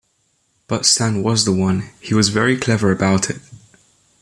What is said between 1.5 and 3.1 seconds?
one...He was very clever